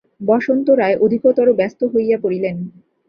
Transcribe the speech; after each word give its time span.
বসন্ত 0.21 0.67
রায় 0.71 0.97
অধিকতর 0.97 1.47
ব্যস্ত 1.53 1.81
হইয়া 1.93 2.17
পড়িলেন। 2.21 2.55